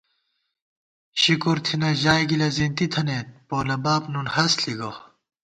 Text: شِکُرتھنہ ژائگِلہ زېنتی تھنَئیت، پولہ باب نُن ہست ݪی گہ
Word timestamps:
شِکُرتھنہ 1.21 1.89
ژائگِلہ 2.01 2.49
زېنتی 2.55 2.85
تھنَئیت، 2.93 3.27
پولہ 3.47 3.77
باب 3.83 4.03
نُن 4.13 4.27
ہست 4.35 4.57
ݪی 4.61 4.73
گہ 4.79 4.89